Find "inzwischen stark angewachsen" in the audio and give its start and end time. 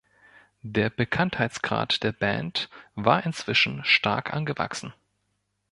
3.23-4.95